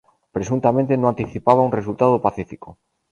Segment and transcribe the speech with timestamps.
[0.35, 2.67] Presuntamente, no anticipaba un resultado pacífico.